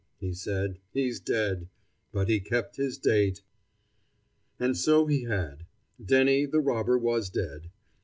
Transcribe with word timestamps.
he 0.19 0.33
said, 0.33 0.79
"he's 0.89 1.19
dead. 1.19 1.69
But 2.11 2.27
he 2.27 2.39
kept 2.39 2.77
his 2.77 2.97
date." 2.97 3.43
And 4.59 4.75
so 4.75 5.05
he 5.05 5.25
had. 5.25 5.67
Denny 6.03 6.47
the 6.47 6.59
Robber 6.59 6.97
was 6.97 7.29
dead. 7.29 7.69